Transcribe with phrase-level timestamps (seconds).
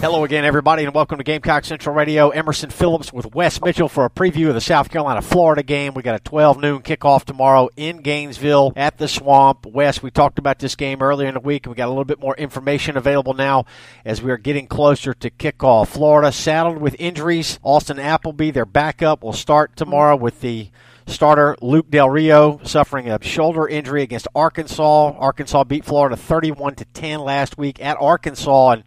[0.00, 2.30] Hello again, everybody, and welcome to Gamecock Central Radio.
[2.30, 5.92] Emerson Phillips with Wes Mitchell for a preview of the South Carolina Florida game.
[5.92, 9.66] We got a 12 noon kickoff tomorrow in Gainesville at the Swamp.
[9.66, 12.06] Wes, we talked about this game earlier in the week, and we got a little
[12.06, 13.66] bit more information available now
[14.02, 15.88] as we are getting closer to kickoff.
[15.88, 17.60] Florida saddled with injuries.
[17.62, 20.70] Austin Appleby, their backup, will start tomorrow with the
[21.06, 25.12] starter Luke Del Rio suffering a shoulder injury against Arkansas.
[25.18, 28.84] Arkansas beat Florida 31 to 10 last week at Arkansas, and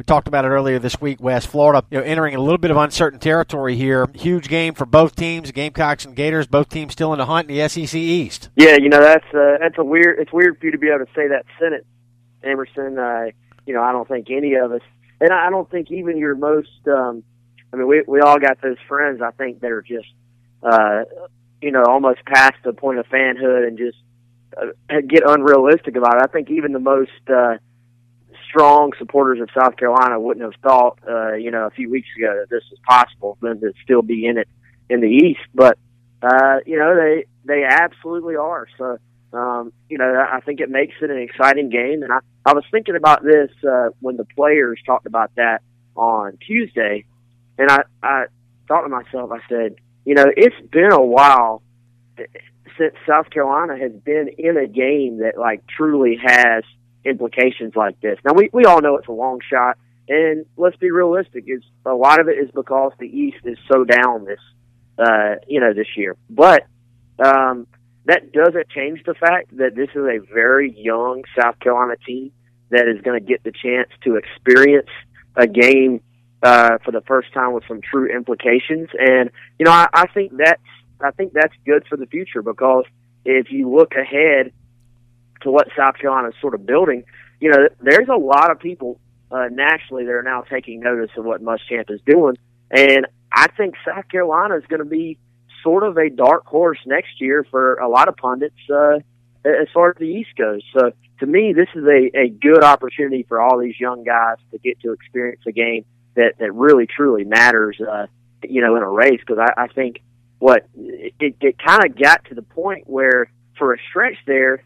[0.00, 1.20] we talked about it earlier this week.
[1.20, 4.08] Wes Florida, you know, entering a little bit of uncertain territory here.
[4.14, 6.46] Huge game for both teams, Gamecocks and Gators.
[6.46, 8.48] Both teams still in the hunt in the SEC East.
[8.56, 10.18] Yeah, you know that's uh, that's a weird.
[10.18, 11.84] It's weird for you to be able to say that sentence,
[12.42, 12.98] Emerson.
[12.98, 13.26] Uh,
[13.66, 14.80] you know, I don't think any of us,
[15.20, 16.70] and I don't think even your most.
[16.88, 17.22] Um,
[17.70, 19.20] I mean, we we all got those friends.
[19.20, 20.08] I think that are just,
[20.62, 21.02] uh,
[21.60, 23.98] you know, almost past the point of fanhood and just
[24.56, 24.68] uh,
[25.06, 26.22] get unrealistic about it.
[26.22, 27.10] I think even the most.
[27.28, 27.58] Uh,
[28.50, 32.34] strong supporters of South Carolina wouldn't have thought, uh, you know, a few weeks ago
[32.40, 34.48] that this was possible, them to still be in it
[34.88, 35.40] in the East.
[35.54, 35.78] But,
[36.20, 38.66] uh, you know, they, they absolutely are.
[38.76, 38.98] So,
[39.32, 42.02] um, you know, I think it makes it an exciting game.
[42.02, 45.62] And I, I was thinking about this, uh, when the players talked about that
[45.94, 47.04] on Tuesday.
[47.56, 48.24] And I, I
[48.66, 51.62] thought to myself, I said, you know, it's been a while
[52.78, 56.64] since South Carolina has been in a game that like truly has–
[57.04, 58.18] implications like this.
[58.24, 59.78] Now we we all know it's a long shot,
[60.08, 61.44] and let's be realistic.
[61.46, 64.40] It's, a lot of it is because the East is so down this
[64.98, 66.66] uh, you know this year, but
[67.18, 67.66] um,
[68.06, 72.32] that doesn't change the fact that this is a very young South Carolina team
[72.70, 74.88] that is going to get the chance to experience
[75.36, 76.00] a game
[76.42, 78.88] uh, for the first time with some true implications.
[78.98, 80.62] And you know, I, I think that's
[81.00, 82.84] I think that's good for the future because
[83.24, 84.52] if you look ahead
[85.42, 87.04] to what South Carolina is sort of building,
[87.40, 91.24] you know, there's a lot of people uh, nationally that are now taking notice of
[91.24, 92.36] what Muschamp is doing,
[92.70, 95.18] and I think South Carolina is going to be
[95.62, 98.96] sort of a dark horse next year for a lot of pundits uh,
[99.44, 100.62] as far as the East goes.
[100.74, 104.58] So to me, this is a, a good opportunity for all these young guys to
[104.58, 105.84] get to experience a game
[106.14, 107.80] that that really truly matters.
[107.80, 108.06] Uh,
[108.42, 110.00] you know, in a race because I, I think
[110.38, 114.64] what it, it kind of got to the point where for a stretch there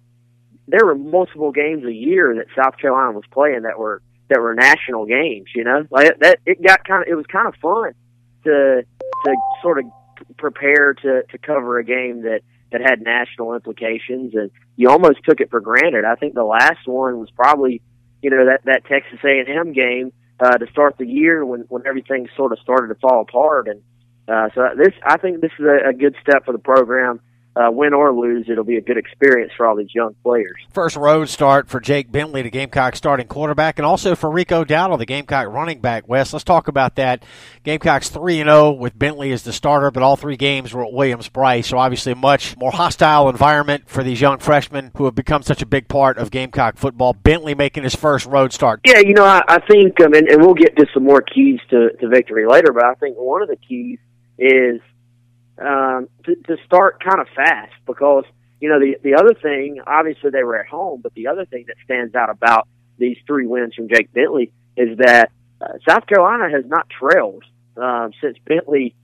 [0.66, 4.54] there were multiple games a year that South Carolina was playing that were that were
[4.54, 5.46] national games.
[5.54, 7.92] You know, like that it got kind of it was kind of fun
[8.44, 8.84] to
[9.24, 9.84] to sort of
[10.36, 12.40] prepare to to cover a game that
[12.72, 16.04] that had national implications, and you almost took it for granted.
[16.04, 17.82] I think the last one was probably
[18.22, 21.60] you know that that Texas A and M game uh, to start the year when
[21.68, 23.82] when everything sort of started to fall apart, and
[24.28, 27.20] uh, so this I think this is a, a good step for the program
[27.56, 30.56] uh, win or lose, it'll be a good experience for all these young players.
[30.72, 34.98] First road start for Jake Bentley, the Gamecock starting quarterback, and also for Rico Dowdle,
[34.98, 36.08] the Gamecock running back.
[36.08, 37.24] Wes, let's talk about that.
[37.62, 40.84] Gamecocks three and zero oh with Bentley as the starter, but all three games were
[40.84, 45.14] at Williams-Brice, so obviously a much more hostile environment for these young freshmen who have
[45.14, 47.12] become such a big part of Gamecock football.
[47.12, 48.80] Bentley making his first road start.
[48.84, 51.60] Yeah, you know, I, I think, um, and, and we'll get to some more keys
[51.70, 53.98] to, to victory later, but I think one of the keys
[54.38, 54.80] is
[55.58, 58.24] um, to, to start kind of fast because
[58.60, 61.64] you know the the other thing obviously they were at home, but the other thing
[61.68, 62.68] that stands out about
[62.98, 65.30] these three wins from Jake Bentley is that
[65.60, 67.44] uh, South Carolina has not trailed
[67.76, 68.94] um, since Bentley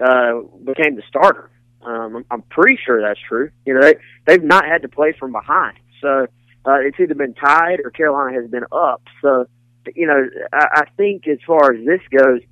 [0.00, 1.50] uh, became the starter.
[1.82, 3.50] Um, I'm, I'm pretty sure that's true.
[3.64, 6.26] You know they they've not had to play from behind, so
[6.64, 9.02] uh, it's either been tied or Carolina has been up.
[9.22, 9.46] So
[9.94, 12.42] you know I, I think as far as this goes,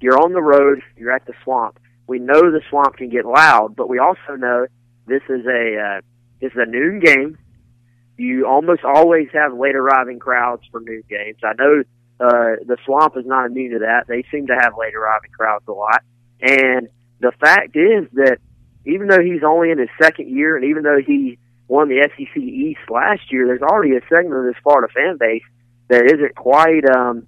[0.00, 1.78] you're on the road, you're at the swamp
[2.08, 4.66] we know the swamp can get loud, but we also know
[5.06, 6.00] This is a uh,
[6.40, 7.38] this is a noon game.
[8.16, 11.38] You almost always have late arriving crowds for noon games.
[11.44, 11.84] I know
[12.20, 14.06] uh, the Swamp is not immune to that.
[14.08, 16.02] They seem to have late arriving crowds a lot.
[16.40, 16.88] And
[17.20, 18.38] the fact is that
[18.86, 21.38] even though he's only in his second year, and even though he
[21.68, 25.46] won the SEC East last year, there's already a segment of this Florida fan base
[25.88, 27.26] that isn't quite um,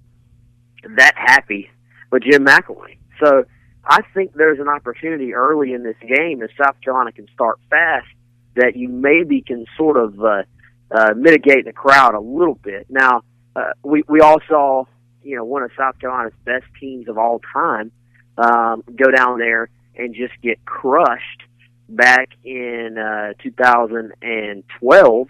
[0.97, 1.69] that happy
[2.11, 2.97] with Jim McElwain.
[3.23, 3.45] So
[3.91, 8.07] I think there's an opportunity early in this game if South Carolina can start fast
[8.55, 10.43] that you maybe can sort of uh,
[10.89, 12.85] uh, mitigate the crowd a little bit.
[12.89, 13.23] Now,
[13.53, 14.85] uh, we we all saw
[15.23, 17.91] you know one of South Carolina's best teams of all time
[18.37, 19.67] um, go down there
[19.97, 21.43] and just get crushed
[21.89, 25.27] back in uh, 2012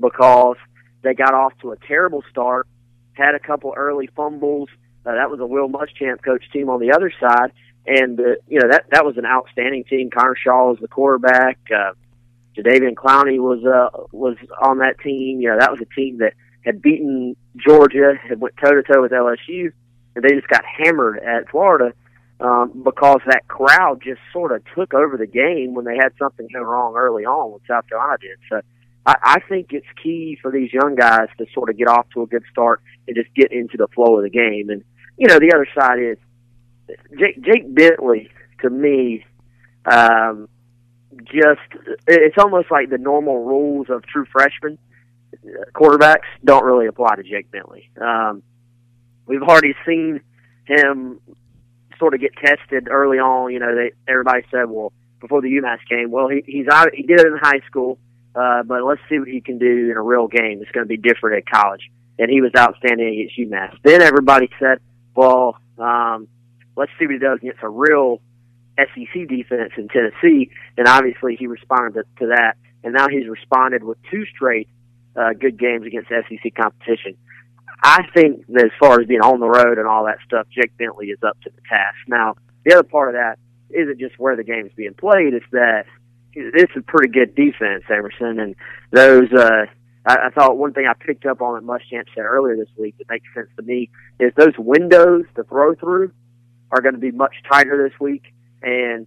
[0.00, 0.56] because
[1.02, 2.66] they got off to a terrible start,
[3.12, 4.70] had a couple early fumbles.
[5.04, 7.52] Uh, that was a Will Muschamp coach team on the other side,
[7.88, 10.10] and uh, you know that that was an outstanding team.
[10.10, 11.58] Connor Shaw was the quarterback.
[11.74, 11.92] Uh,
[12.56, 15.40] Jadeveon Clowney was uh, was on that team.
[15.40, 19.00] You know that was a team that had beaten Georgia, had went toe to toe
[19.00, 19.72] with LSU,
[20.14, 21.92] and they just got hammered at Florida
[22.40, 26.46] um, because that crowd just sort of took over the game when they had something
[26.52, 28.38] go wrong early on when South Carolina did.
[28.50, 28.60] So
[29.06, 32.22] I, I think it's key for these young guys to sort of get off to
[32.22, 34.68] a good start and just get into the flow of the game.
[34.68, 34.84] And
[35.16, 36.18] you know the other side is
[37.18, 38.30] Jake, Jake Bentley
[38.62, 39.24] to me.
[39.84, 40.48] Um,
[41.24, 41.60] just
[42.06, 44.78] it's almost like the normal rules of true freshmen
[45.72, 47.90] quarterbacks don't really apply to Jake Bentley.
[48.00, 48.42] Um,
[49.26, 50.20] we've already seen
[50.66, 51.20] him
[51.98, 53.52] sort of get tested early on.
[53.52, 57.02] You know, they everybody said, well, before the UMass game, well, he he's out, he
[57.02, 57.98] did it in high school,
[58.34, 60.60] uh, but let's see what he can do in a real game.
[60.62, 63.76] It's going to be different at college, and he was outstanding against UMass.
[63.82, 64.78] Then everybody said,
[65.14, 66.28] well, um,
[66.78, 68.20] let's see what he does against a real
[68.78, 72.54] SEC defense in Tennessee, and obviously he responded to, that,
[72.84, 74.68] and now he's responded with two straight
[75.16, 77.16] uh, good games against SEC competition.
[77.82, 80.76] I think that as far as being on the road and all that stuff, Jake
[80.78, 81.96] Bentley is up to the task.
[82.06, 83.38] Now, the other part of that
[83.70, 85.84] isn't just where the game is being played; it's that
[86.32, 88.54] it's a pretty good defense, Emerson, and
[88.92, 89.32] those.
[89.32, 89.66] uh
[90.06, 92.96] I, I thought one thing I picked up on that Muschamp said earlier this week
[92.98, 96.12] that makes sense to me is those windows to throw through
[96.70, 98.32] are going to be much tighter this week,
[98.62, 99.06] and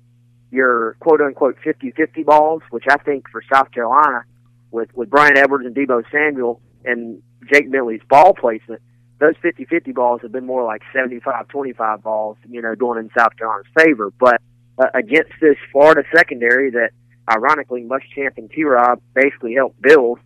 [0.51, 4.23] your quote unquote 50-50 balls, which I think for South Carolina
[4.71, 7.21] with with Bryan Edwards and Deebo Samuel and
[7.51, 8.81] Jake Bentley's ball placement,
[9.19, 13.67] those 50-50 balls have been more like 75-25 balls, you know, going in South Carolina's
[13.77, 14.11] favor.
[14.19, 14.41] But
[14.77, 16.89] uh, against this Florida secondary that,
[17.31, 20.19] ironically, Muschamp and T-Rob basically helped build,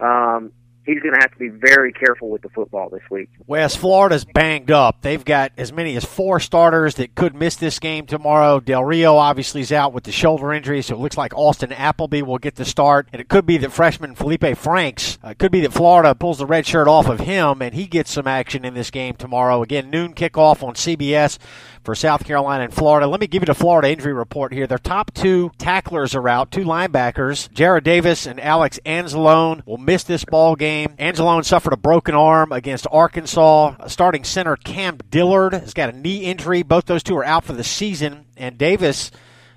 [0.00, 0.52] um,
[0.84, 3.28] he's going to have to be very careful with the football this week.
[3.46, 5.02] Wes Florida's banged up.
[5.02, 8.60] They've got as many as four starters that could miss this game tomorrow.
[8.60, 12.22] Del Rio obviously is out with the shoulder injury, so it looks like Austin Appleby
[12.22, 13.08] will get the start.
[13.12, 16.46] And it could be that freshman Feleipe Franks, uh, could be that Florida pulls the
[16.46, 19.62] red shirt off of him and he gets some action in this game tomorrow.
[19.62, 21.38] Again, noon kickoff on CBS
[21.82, 23.06] for South Carolina and Florida.
[23.06, 24.66] Let me give you the Florida injury report here.
[24.66, 27.48] Their top two tacklers are out, two linebackers.
[27.50, 30.94] Jarrad Davis and Alex Anzalone will miss this ball game.
[30.98, 33.86] Anzalone suffered a broken arm against Arkansas.
[33.86, 36.62] Starting center Cam Dillard has got a knee injury.
[36.62, 38.26] Both those two are out for the season.
[38.36, 39.10] And Davis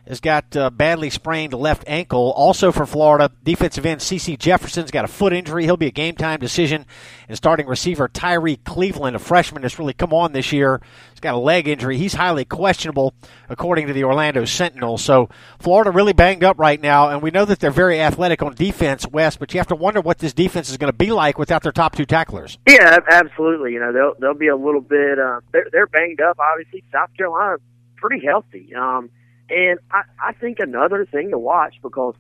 [0.08, 2.34] has got uh, badly sprained left ankle.
[2.34, 5.64] Also for Florida, defensive end CeCe Jefferson's got a foot injury.
[5.64, 6.86] He'll be a game time decision.
[7.28, 10.82] And starting receiver Tyrie Cleveland, a freshman that's really come on this year,
[11.12, 11.98] he's got a leg injury.
[11.98, 13.14] He's highly questionable,
[13.48, 14.98] according to the Orlando Sentinel.
[14.98, 15.30] So
[15.60, 19.08] Florida really banged up right now, and we know that they're very athletic on defense,
[19.08, 19.38] Wes.
[19.38, 21.72] But you have to wonder what this defense is going to be like without their
[21.72, 22.58] top two tacklers.
[22.68, 23.72] Yeah, absolutely.
[23.74, 25.18] You know they'll they'll be a little bit.
[25.18, 26.38] Uh, they're they're banged up.
[26.40, 27.58] Obviously, South Carolina
[27.96, 28.76] pretty healthy.
[28.76, 29.10] Um,
[29.50, 32.16] and I, I think another thing to watch because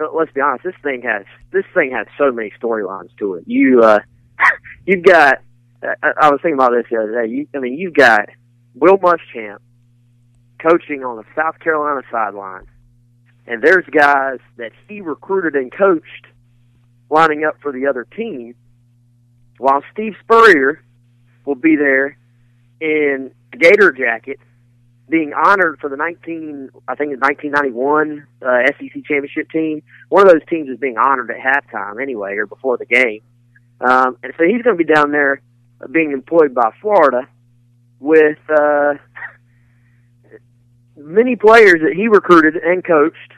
[0.00, 3.44] uh, let's be honest, this thing has this thing has so many storylines to it.
[3.46, 4.00] You uh,
[4.86, 5.38] you've got.
[5.82, 7.30] I, I was thinking about this the other day.
[7.30, 8.28] You, I mean, you've got
[8.74, 9.58] Will Muschamp
[10.58, 12.66] coaching on the South Carolina sideline,
[13.46, 16.26] and there's guys that he recruited and coached
[17.10, 18.54] lining up for the other team,
[19.58, 20.82] while Steve Spurrier
[21.44, 22.16] will be there
[22.80, 24.40] in Gator jacket
[25.08, 29.82] being honored for the 19, I think it's 1991 uh, SEC championship team.
[30.08, 33.20] One of those teams is being honored at halftime anyway, or before the game.
[33.80, 35.42] Um, and so he's going to be down there
[35.90, 37.28] being employed by Florida
[38.00, 38.94] with uh,
[40.96, 43.32] many players that he recruited and coached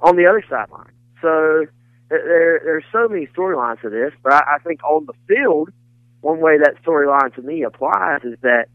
[0.00, 0.92] on the other sideline.
[1.22, 1.66] So
[2.08, 5.70] there, there's so many storylines to this, but I, I think on the field,
[6.20, 8.66] one way that storyline to me applies is that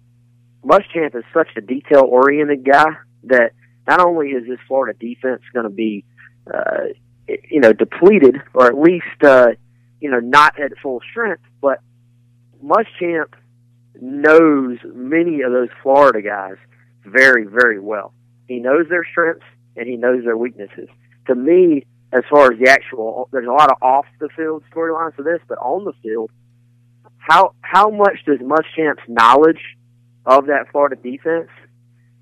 [0.66, 2.92] Muschamp is such a detail oriented guy
[3.24, 3.52] that
[3.88, 6.06] not only is this Florida defense going to be
[6.52, 6.88] uh,
[7.50, 9.52] you know, depleted or at least, uh,
[10.00, 11.44] you know, not at full strength.
[11.62, 11.80] But
[12.64, 13.34] Muschamp
[14.00, 16.56] knows many of those Florida guys
[17.06, 18.14] very, very well.
[18.48, 20.90] He knows their strengths and he knows their weaknesses.
[21.28, 25.16] To me, as far as the actual, there's a lot of off the field storylines
[25.16, 26.30] to this, but on the field,
[27.18, 29.62] how how much does Muschamp's knowledge
[30.26, 31.50] of that Florida defense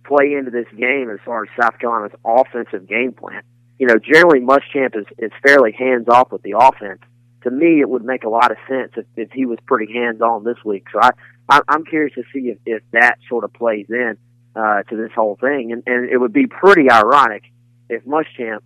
[0.06, 3.42] play into this game as far as South Carolina's offensive game plan?
[3.78, 7.02] You know, generally Muschamp is, is fairly hands off with the offense.
[7.44, 10.22] To me, it would make a lot of sense if, if he was pretty hands
[10.22, 10.86] on this week.
[10.92, 11.12] So I,
[11.48, 14.18] I I'm curious to see if, if that sort of plays in
[14.56, 17.44] uh, to this whole thing, and, and it would be pretty ironic
[17.90, 18.60] if Muschamp,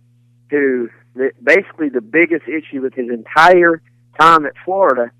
[0.50, 3.80] who the, basically the biggest issue with his entire
[4.18, 5.10] time at Florida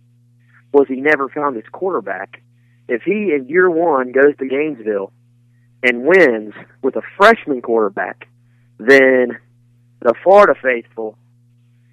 [0.73, 2.42] was he never found his quarterback.
[2.88, 5.12] If he in year one goes to Gainesville
[5.83, 8.29] and wins with a freshman quarterback,
[8.79, 9.38] then
[10.00, 11.17] the Florida faithful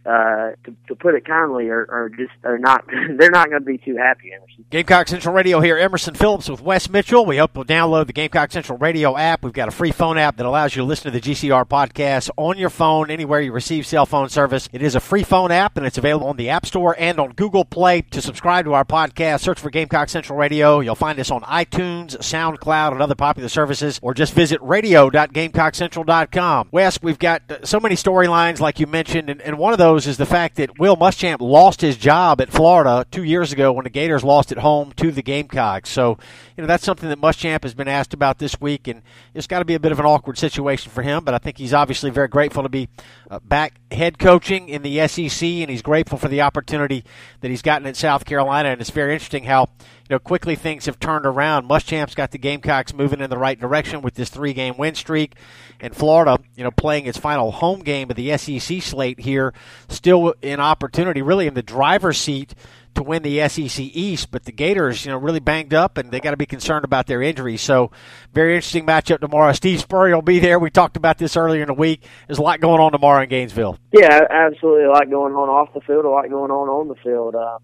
[0.05, 2.85] uh, to, to put it kindly, are, are just are not
[3.17, 4.31] they're not going to be too happy.
[4.33, 4.65] Emerson.
[4.69, 5.77] Gamecock Central Radio here.
[5.77, 7.25] Emerson Phillips with Wes Mitchell.
[7.25, 9.43] We hope you'll download the Gamecock Central Radio app.
[9.43, 12.29] We've got a free phone app that allows you to listen to the GCR podcast
[12.37, 14.69] on your phone anywhere you receive cell phone service.
[14.71, 17.33] It is a free phone app and it's available on the App Store and on
[17.33, 18.01] Google Play.
[18.01, 20.79] To subscribe to our podcast, search for Gamecock Central Radio.
[20.79, 26.69] You'll find us on iTunes, SoundCloud, and other popular services, or just visit radio.gamecockcentral.com.
[26.71, 30.17] Wes, we've got so many storylines like you mentioned, and, and one of those is
[30.17, 33.89] the fact that Will Muschamp lost his job at Florida two years ago when the
[33.89, 35.89] Gators lost at home to the Gamecocks.
[35.89, 36.17] So,
[36.57, 39.01] you know, that's something that Muschamp has been asked about this week, and
[39.33, 41.23] it's got to be a bit of an awkward situation for him.
[41.23, 42.89] But I think he's obviously very grateful to be
[43.29, 47.03] uh, back head coaching in the SEC, and he's grateful for the opportunity
[47.41, 48.69] that he's gotten in South Carolina.
[48.69, 49.69] And it's very interesting how
[50.11, 51.69] you know, quickly things have turned around.
[51.69, 55.35] Muschamp's got the Gamecocks moving in the right direction with this three-game win streak,
[55.79, 59.53] and Florida, you know, playing its final home game of the SEC slate here,
[59.87, 62.53] still in opportunity, really in the driver's seat
[62.93, 64.31] to win the SEC East.
[64.31, 67.07] But the Gators, you know, really banged up, and they got to be concerned about
[67.07, 67.61] their injuries.
[67.61, 67.91] So,
[68.33, 69.53] very interesting matchup tomorrow.
[69.53, 70.59] Steve Spurrier will be there.
[70.59, 72.03] We talked about this earlier in the week.
[72.27, 73.77] There's a lot going on tomorrow in Gainesville.
[73.93, 76.95] Yeah, absolutely, a lot going on off the field, a lot going on on the
[76.95, 77.33] field.
[77.33, 77.59] Uh,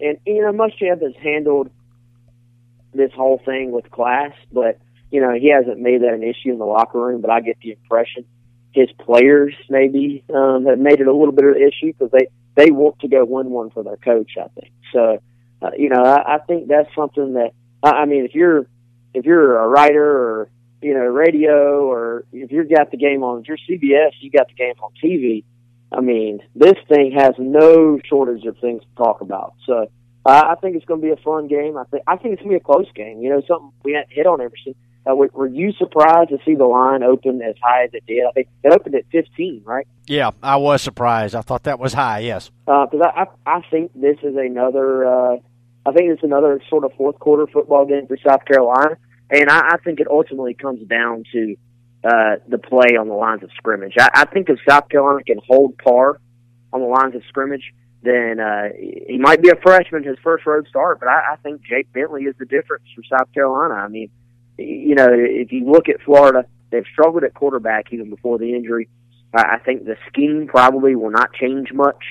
[0.00, 1.70] and you know, Muschamp has handled
[2.94, 4.78] this whole thing with class, but
[5.10, 7.20] you know he hasn't made that an issue in the locker room.
[7.20, 8.24] But I get the impression
[8.72, 12.28] his players maybe um, have made it a little bit of an issue because they
[12.54, 14.32] they want to go win one for their coach.
[14.38, 15.22] I think so.
[15.60, 18.66] Uh, you know, I, I think that's something that I, I mean, if you're
[19.14, 23.40] if you're a writer or you know radio or if you've got the game on,
[23.40, 25.44] if you're CBS, you got the game on TV.
[25.92, 29.54] I mean, this thing has no shortage of things to talk about.
[29.66, 29.90] So
[30.24, 31.76] uh, I think it's going to be a fun game.
[31.76, 33.20] I think I think it's going to be a close game.
[33.20, 34.74] You know, something we hadn't hit on Emerson.
[35.04, 38.24] Uh, were, were you surprised to see the line open as high as it did?
[38.24, 39.84] I think it opened at 15, right?
[40.06, 41.34] Yeah, I was surprised.
[41.34, 42.20] I thought that was high.
[42.20, 45.04] Yes, because uh, I, I I think this is another.
[45.04, 45.36] Uh,
[45.84, 48.96] I think it's another sort of fourth quarter football game for South Carolina,
[49.30, 51.56] and I, I think it ultimately comes down to
[52.04, 53.94] uh, the play on the lines of scrimmage.
[53.98, 56.20] I, I think if South Carolina can hold par
[56.72, 60.66] on the lines of scrimmage, then uh, he might be a freshman, his first road
[60.68, 63.74] start, but I, I think Jake Bentley is the difference for South Carolina.
[63.74, 64.10] I mean,
[64.58, 68.88] you know, if you look at Florida, they've struggled at quarterback even before the injury.
[69.32, 72.02] I, I think the scheme probably will not change much.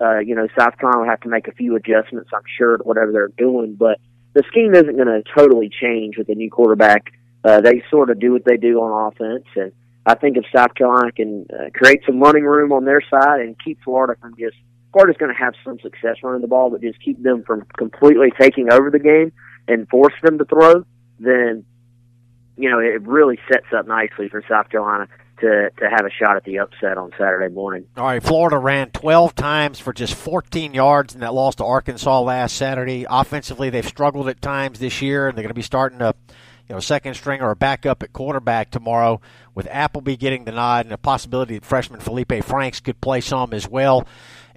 [0.00, 2.84] Uh, you know, South Carolina will have to make a few adjustments, I'm sure, to
[2.84, 3.98] whatever they're doing, but
[4.34, 7.12] the scheme isn't going to totally change with a new quarterback.
[7.42, 9.72] Uh, they sort of do what they do on offense, and
[10.04, 13.56] I think if South Carolina can uh, create some running room on their side and
[13.64, 14.56] keep Florida from just
[14.98, 18.32] Florida's going to have some success running the ball, but just keep them from completely
[18.36, 19.30] taking over the game
[19.68, 20.84] and force them to throw,
[21.20, 21.64] then
[22.56, 25.06] you know it really sets up nicely for South Carolina
[25.38, 27.86] to to have a shot at the upset on Saturday morning.
[27.96, 32.20] All right, Florida ran 12 times for just 14 yards in that loss to Arkansas
[32.20, 33.06] last Saturday.
[33.08, 36.12] Offensively, they've struggled at times this year, and they're going to be starting to
[36.68, 39.20] you know, second string or a backup at quarterback tomorrow,
[39.54, 43.54] with Appleby getting the nod and a possibility that freshman Feleipe Franks could play some
[43.54, 44.06] as well.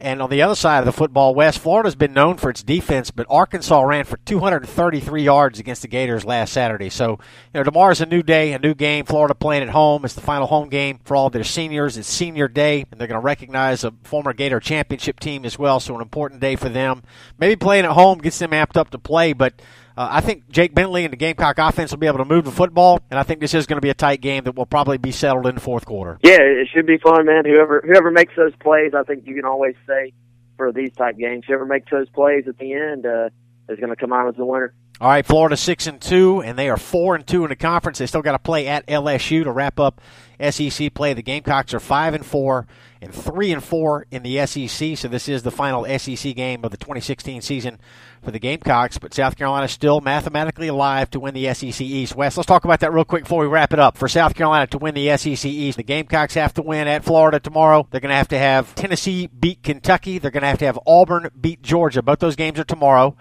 [0.01, 3.11] And on the other side of the football, Wes Florida's been known for its defense,
[3.11, 6.89] but Arkansas ran for 233 yards against the Gators last Saturday.
[6.89, 7.17] So, you
[7.53, 9.05] know, tomorrow's a new day, a new game.
[9.05, 10.03] Florida playing at home.
[10.03, 11.97] It's the final home game for all their seniors.
[11.97, 15.79] It's senior day, and they're going to recognize a former Gator championship team as well.
[15.79, 17.03] So, an important day for them.
[17.37, 19.61] Maybe playing at home gets them amped up to play, but
[20.01, 22.51] uh, I think Jake Bentley and the Gamecock offense will be able to move the
[22.51, 24.97] football, and I think this is going to be a tight game that will probably
[24.97, 26.17] be settled in the fourth quarter.
[26.23, 27.45] Yeah, it should be fun, man.
[27.45, 30.13] Whoever whoever makes those plays, I think you can always say
[30.57, 33.29] for these type games, whoever makes those plays at the end uh,
[33.69, 34.73] is going to come out as the winner.
[35.01, 37.97] All right, Florida six and two, and they are four and two in the conference.
[37.97, 39.99] They still got to play at LSU to wrap up
[40.39, 41.15] SEC play.
[41.15, 42.67] The Gamecocks are five and four
[43.01, 44.95] and three and four in the SEC.
[44.95, 47.79] So this is the final SEC game of the 2016 season
[48.21, 48.99] for the Gamecocks.
[48.99, 52.15] But South Carolina is still mathematically alive to win the SEC East.
[52.15, 53.97] Wes, let's talk about that real quick before we wrap it up.
[53.97, 57.39] For South Carolina to win the SEC East, the Gamecocks have to win at Florida
[57.39, 57.87] tomorrow.
[57.89, 60.19] They're going to have to have Tennessee beat Kentucky.
[60.19, 62.03] They're going to have to have Auburn beat Georgia.
[62.03, 63.17] Both those games are tomorrow.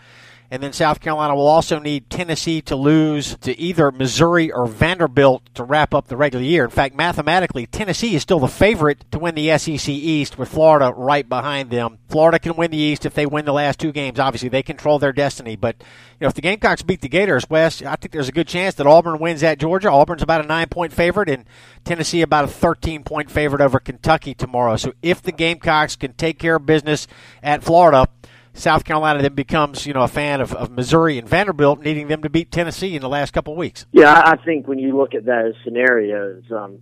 [0.52, 5.48] And then South Carolina will also need Tennessee to lose to either Missouri or Vanderbilt
[5.54, 6.64] to wrap up the regular year.
[6.64, 10.92] In fact, mathematically, Tennessee is still the favorite to win the SEC East with Florida
[10.96, 11.98] right behind them.
[12.08, 14.18] Florida can win the East if they win the last two games.
[14.18, 15.54] Obviously, they control their destiny.
[15.54, 18.48] But you know, if the Gamecocks beat the Gators, Wes, I think there's a good
[18.48, 19.90] chance that Auburn wins at Georgia.
[19.92, 21.44] Auburn's about a nine point favorite, and
[21.84, 24.74] Tennessee about a 13 point favorite over Kentucky tomorrow.
[24.76, 27.06] So if the Gamecocks can take care of business
[27.40, 28.08] at Florida,
[28.60, 32.22] South Carolina then becomes, you know, a fan of, of Missouri and Vanderbilt, needing them
[32.22, 33.86] to beat Tennessee in the last couple of weeks.
[33.92, 36.78] Yeah, I think when you look at those scenarios, um,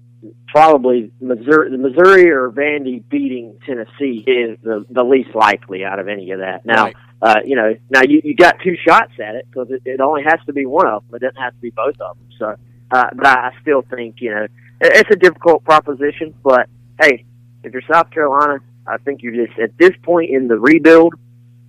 [0.48, 6.08] probably Missouri, the Missouri or Vandy beating Tennessee is the, the least likely out of
[6.08, 6.66] any of that.
[6.66, 6.96] Now, Right.
[7.22, 10.22] uh, you know, now you, you got two shots at it because it, it only
[10.24, 11.14] has to be one of them.
[11.16, 12.26] It doesn't have to be both of them.
[12.38, 12.56] So,
[12.90, 16.34] uh, but I, still think you know it, it's a difficult proposition.
[16.42, 16.68] But
[17.00, 17.24] hey,
[17.62, 21.14] if you're South Carolina, I think you're just at this point in the rebuild,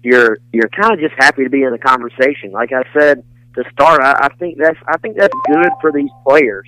[0.04, 2.52] you're you're kind of just happy to be in the conversation.
[2.52, 3.24] Like I said
[3.56, 6.68] to start, I, I think that's I think that's good for these players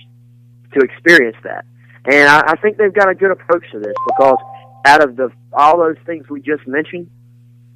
[0.74, 1.64] to experience that.
[2.04, 4.38] And I, I think they've got a good approach to this because
[4.84, 7.10] out of the all those things we just mentioned,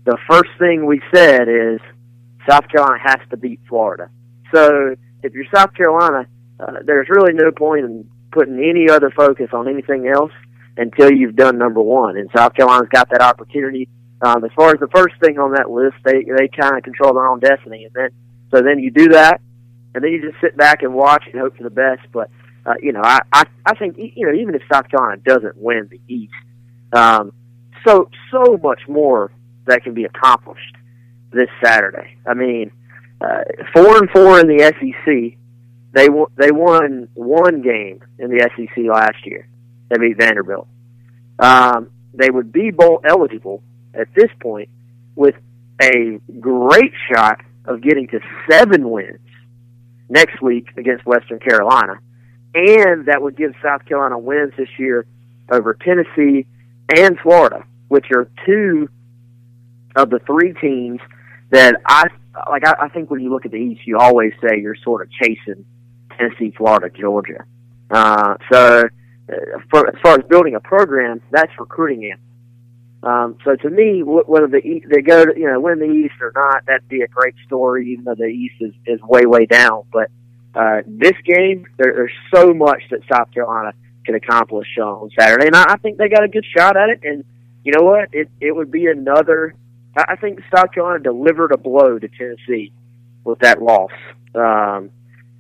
[0.05, 1.81] the first thing we said is
[2.49, 4.11] South Carolina has to beat Florida.
[4.55, 6.27] So if you're South Carolina,
[6.61, 10.33] uh, there's really no point in putting any other focus on anything else
[10.77, 12.17] until you've done number one.
[12.17, 13.89] And South Carolina's got that opportunity.
[14.27, 17.15] Um, as far as the first thing on that list, they they kind of control
[17.15, 18.11] their own destiny, and then
[18.51, 19.41] so then you do that,
[19.95, 22.01] and then you just sit back and watch and hope for the best.
[22.13, 22.29] But
[22.65, 25.89] uh, you know, I, I I think you know even if South Carolina doesn't win
[25.89, 26.33] the East,
[26.93, 27.33] um,
[27.87, 29.31] so so much more
[29.67, 30.75] that can be accomplished
[31.31, 32.17] this Saturday.
[32.27, 32.73] I mean,
[33.21, 35.39] uh, four and four in the SEC.
[35.93, 39.49] They won, they won one game in the SEC last year.
[39.89, 40.67] They beat Vanderbilt.
[41.39, 43.63] Um, they would be bowl eligible
[43.97, 44.69] at this point
[45.15, 45.35] with
[45.81, 49.19] a great shot of getting to seven wins
[50.09, 51.95] next week against Western Carolina,
[52.55, 55.07] and that would give South Carolina wins this year
[55.51, 56.47] over Tennessee
[56.97, 58.89] and Florida, which are two
[59.97, 61.01] of the three teams
[61.51, 62.05] that I
[62.51, 62.67] like.
[62.67, 65.11] I, I think when you look at the East, you always say you're sort of
[65.11, 65.65] chasing
[66.17, 67.45] Tennessee, Florida, Georgia.
[67.91, 68.85] Uh, so,
[69.33, 69.37] uh,
[69.71, 72.17] for, as far as building a program, that's recruiting in.
[73.07, 76.33] Um, so to me, whether the they go to you know win the East or
[76.35, 77.93] not, that'd be a great story.
[77.93, 80.11] Even though the East is, is way way down, but
[80.57, 85.55] uh, this game there, there's so much that South Carolina can accomplish on Saturday, and
[85.55, 87.01] I, I think they got a good shot at it.
[87.05, 87.25] And
[87.63, 88.09] you know what?
[88.13, 89.55] It it would be another.
[89.97, 92.73] I I think South Carolina delivered a blow to Tennessee
[93.23, 93.93] with that loss.
[94.35, 94.91] Um,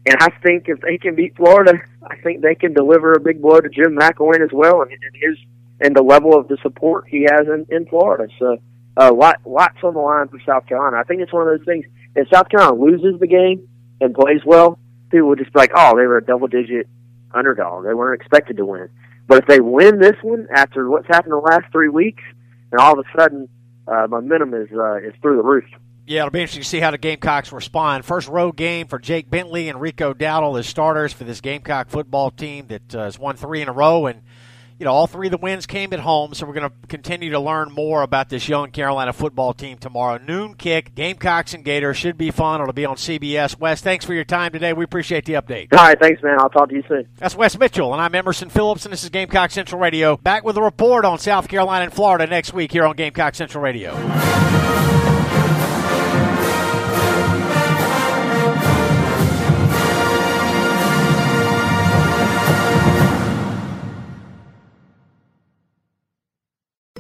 [0.07, 3.42] and I think if they can beat Florida, I think they can deliver a big
[3.42, 5.37] blow to Jim McElwain as well, and, and his
[5.80, 8.32] and the level of the support he has in, in Florida.
[8.38, 8.58] So,
[8.96, 10.96] uh, lot, lots on the line for South Carolina.
[10.96, 11.84] I think it's one of those things.
[12.14, 13.68] If South Carolina loses the game
[14.00, 14.78] and plays well,
[15.10, 16.88] people would just be like, "Oh, they were a double-digit
[17.32, 17.84] underdog.
[17.84, 18.88] They weren't expected to win."
[19.26, 22.22] But if they win this one after what's happened the last three weeks,
[22.72, 23.48] and all of a sudden
[23.86, 25.64] uh, momentum is uh, is through the roof.
[26.06, 28.04] Yeah, it'll be interesting to see how the Gamecocks respond.
[28.04, 32.30] First road game for Jake Bentley and Rico Dowdle as starters for this Gamecock football
[32.30, 34.06] team that uh, has won three in a row.
[34.06, 34.22] And,
[34.78, 37.30] you know, all three of the wins came at home, so we're going to continue
[37.30, 40.18] to learn more about this young Carolina football team tomorrow.
[40.18, 41.96] Noon kick, Gamecocks and Gators.
[41.96, 42.60] Should be fun.
[42.60, 43.58] It'll be on CBS.
[43.58, 44.72] Wes, thanks for your time today.
[44.72, 45.68] We appreciate the update.
[45.72, 46.38] All right, thanks, man.
[46.38, 47.08] I'll talk to you soon.
[47.16, 50.16] That's Wes Mitchell, and I'm Emerson Phillips, and this is Gamecock Central Radio.
[50.18, 53.62] Back with a report on South Carolina and Florida next week here on Gamecock Central
[53.62, 54.65] Radio.